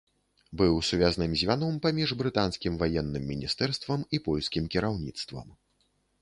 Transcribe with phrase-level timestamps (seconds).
[0.59, 5.47] Быў сувязным звяном паміж брытанскім ваенным міністэрствам і польскім кіраўніцтвам.